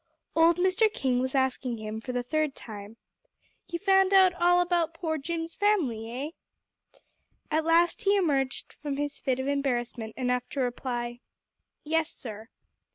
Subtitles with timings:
[0.35, 0.91] Old Mr.
[0.91, 2.97] King was asking him for the third time,
[3.67, 6.29] "You found out all about poor Jim's family, eh?"
[7.51, 11.19] At last he emerged from his fit of embarrassment enough to reply,
[11.83, 12.49] "Yes, sir."